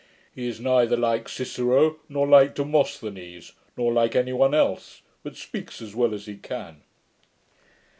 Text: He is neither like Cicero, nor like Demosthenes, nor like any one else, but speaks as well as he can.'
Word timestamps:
He 0.33 0.47
is 0.47 0.59
neither 0.59 0.97
like 0.97 1.29
Cicero, 1.29 1.99
nor 2.09 2.25
like 2.25 2.55
Demosthenes, 2.55 3.51
nor 3.77 3.93
like 3.93 4.15
any 4.15 4.33
one 4.33 4.55
else, 4.55 5.03
but 5.21 5.37
speaks 5.37 5.79
as 5.79 5.93
well 5.93 6.11
as 6.15 6.25
he 6.25 6.37
can.' 6.37 6.81